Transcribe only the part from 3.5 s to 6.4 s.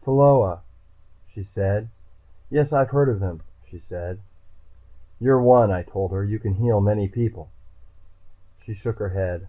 she said. "You're one," I told her. "You